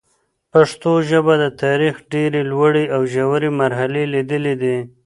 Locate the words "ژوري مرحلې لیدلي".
3.13-4.53